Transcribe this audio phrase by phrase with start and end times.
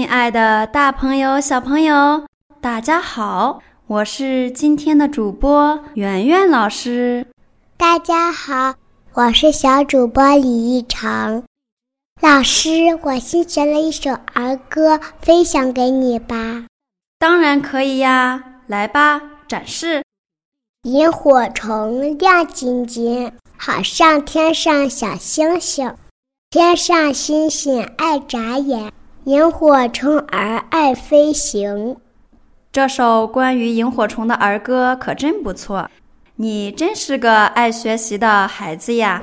[0.00, 2.24] 爱的大朋友、小朋友，
[2.62, 3.60] 大家好！
[3.86, 7.26] 我是今天的主播圆圆老师。
[7.76, 8.74] 大家好，
[9.12, 11.44] 我是小主播李一成。
[12.22, 12.70] 老师，
[13.02, 16.64] 我新学了一首儿歌，分享给你吧。
[17.18, 20.02] 当然可以呀，来吧，展示。
[20.84, 25.94] 萤火虫亮晶晶，好像天上小星星。
[26.50, 28.90] 天上星星爱眨眼。
[29.24, 31.96] 萤火虫儿爱飞行，
[32.72, 35.88] 这首关于萤火虫的儿歌可真不错。
[36.36, 39.22] 你真是个爱学习的孩子呀，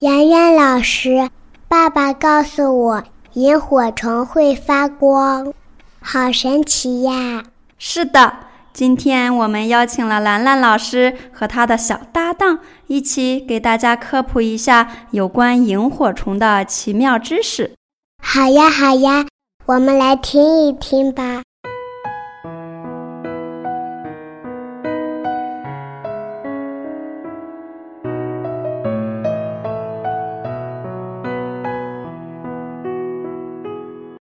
[0.00, 1.30] 圆圆老师。
[1.68, 5.52] 爸爸告诉我，萤火虫会发光，
[6.00, 7.44] 好神奇呀！
[7.78, 8.38] 是的，
[8.72, 17.77] 今天我们邀请了兰兰老师和他的小搭档一起给大家科普一下有关萤火虫的奇妙知识。
[18.22, 19.26] 好呀，好呀，
[19.66, 21.42] 我们来听一听吧。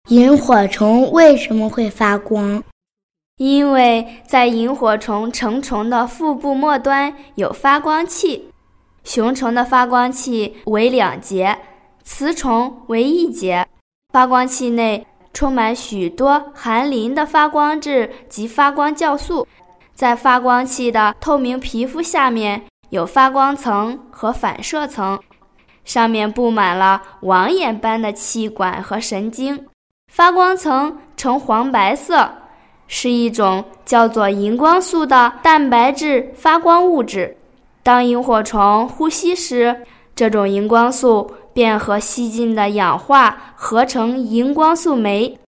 [0.09, 2.65] 萤火虫为什么会发光？
[3.37, 8.51] 因为在萤火虫成虫的腹部末端有发光器，
[9.05, 11.57] 雄虫的发光器为两节，
[12.03, 13.69] 雌虫为一节。
[14.13, 19.47] 发光器内充满许多含磷的发光质及发光酵素，
[19.95, 25.17] 在发光器的透明皮肤下面有发光层和反射层，
[25.85, 29.67] 上面布满了网眼般的气管和神经。
[30.13, 32.29] 发光层呈黄白色，
[32.89, 37.37] 是一种叫做荧光素的蛋白质发光物质。
[37.85, 39.85] 当萤火虫呼吸时，
[40.17, 41.33] 这种荧光素。
[41.53, 45.39] 便和吸进的氧化合成荧光素酶，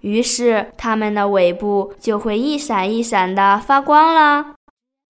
[0.00, 4.54] 于是它们的尾部就会一闪一闪的发光了。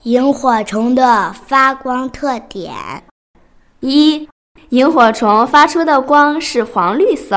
[0.05, 2.73] 萤火虫的发光特点：
[3.81, 4.29] 一、
[4.71, 7.37] 萤火虫发出的光是黄绿色；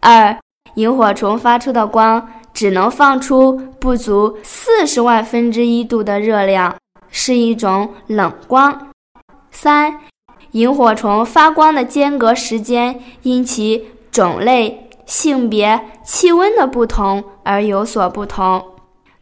[0.00, 0.36] 二、
[0.76, 6.74] 萤火虫发出的光只能放出不足四十万分之一度的热量，
[7.10, 8.72] 是一种冷光；
[9.50, 10.00] 三。
[10.54, 18.64] 萤火虫发光的间隔时间因其种类、性别、气温的不同而有所不同。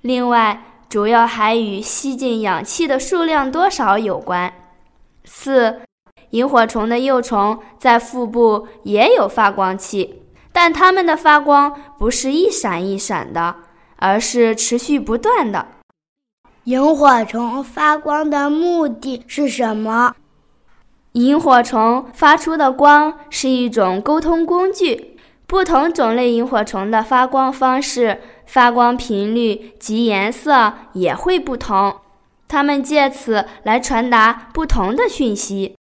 [0.03, 4.53] 另外，主要还与吸进氧气的数量多少有关。
[5.25, 5.81] 四，
[6.31, 10.23] 萤火虫的幼虫在腹部也有发光器，
[10.53, 13.57] 但它们的发光不是一闪一闪的，
[13.97, 15.67] 而是持续不断的。
[16.65, 20.15] 萤火虫发光的目的是什么？
[21.13, 31.97] 萤火虫发出的光是一种沟通工具，不同种类萤火虫的发光方式、发光频率及颜色也会不同，
[32.49, 35.75] 它们借此来传达不同的讯息。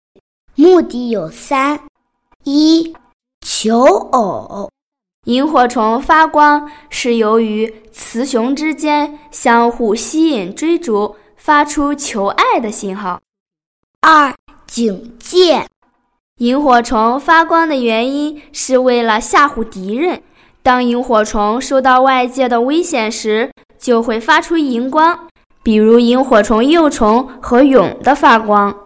[0.55, 1.81] 目的有三：
[2.45, 2.95] 一、
[3.47, 4.71] 求偶。
[5.27, 13.21] 萤火虫发光是由于雌雄之间相互吸引、追逐，发出求爱的信号。
[14.01, 14.35] 二。
[14.67, 15.67] 警戒，
[16.37, 20.23] 萤火虫发光的原因是为了吓唬敌人。
[20.63, 25.27] 当萤火虫受到外界的危险时，就会发出荧光，
[25.63, 28.77] 比如萤火虫幼虫和蛹的发光。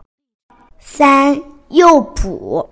[0.78, 2.70] 三、诱捕，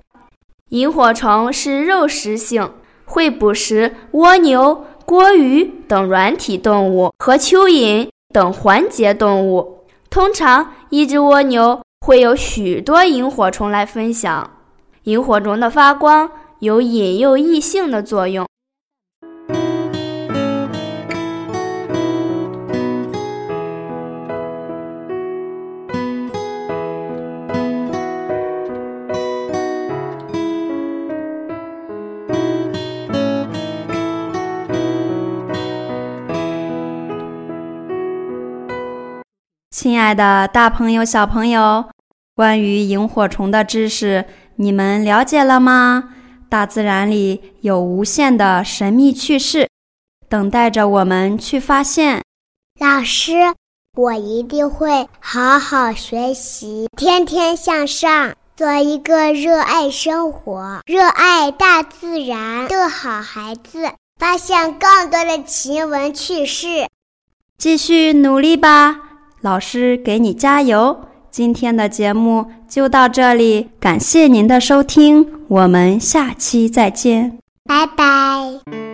[0.68, 2.72] 萤火虫是肉食性，
[3.04, 9.84] 会捕食蜗牛、蛄蝓等软体动物和蚯蚓等环节动物。
[10.08, 11.82] 通常，一只蜗牛。
[12.10, 14.50] 会有许多萤火虫来分享。
[15.04, 16.28] 萤火虫的发光
[16.58, 18.44] 有引诱异性的作用。
[39.70, 41.84] 亲爱的，大朋友、小朋友，
[42.40, 44.24] 关于萤火虫的知识，
[44.56, 46.14] 你们了解了吗？
[46.48, 49.68] 大自然里有无限的神秘趣事，
[50.26, 52.22] 等待着我们去发现。
[52.80, 53.34] 老师，
[53.94, 66.88] 我一定会好好学习，天天向上，做一个热爱生活、热爱大自然的好孩子，发现更多的奇闻趣事。
[67.58, 68.98] 继续努力吧！
[69.42, 71.04] 老师给你加油！
[71.30, 78.89] 今天的节目就到这里，感谢您的收听，我们下期再见，拜拜。